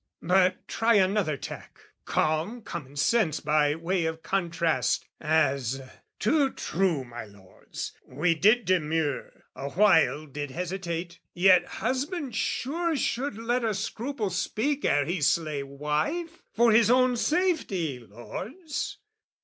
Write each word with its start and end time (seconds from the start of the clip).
But 0.23 0.67
try 0.67 0.95
another 0.95 1.37
tack, 1.37 1.77
calm 2.05 2.63
common 2.63 2.95
sense 2.95 3.39
By 3.39 3.75
way 3.75 4.05
of 4.05 4.23
contrast: 4.23 5.05
as 5.19 5.79
Too 6.17 6.49
true, 6.53 7.03
my 7.03 7.25
lords! 7.25 7.91
We 8.07 8.33
did 8.33 8.65
demur, 8.65 9.43
awhile 9.55 10.25
did 10.25 10.49
hesitate: 10.49 11.19
Yet 11.35 11.67
husband 11.83 12.35
sure 12.35 12.95
should 12.95 13.37
let 13.37 13.63
a 13.63 13.75
scruple 13.75 14.31
speak 14.31 14.85
Ere 14.85 15.05
he 15.05 15.21
slay 15.21 15.61
wife, 15.61 16.41
for 16.51 16.71
his 16.71 16.89
own 16.89 17.15
safety, 17.15 17.99
lords! 17.99 18.97